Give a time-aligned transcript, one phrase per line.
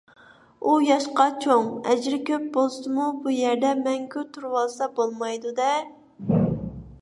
[0.67, 5.71] ئۇ ياشقا چوڭ، ئەجرى كۆپ بولسىمۇ، بۇ يەردە مەڭگۈ تۇرۇۋالسا بولمايدۇ- دە.